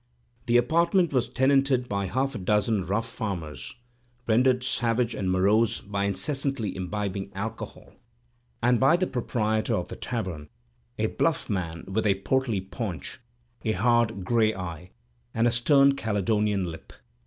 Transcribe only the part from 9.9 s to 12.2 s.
tavern, a bluff man, with a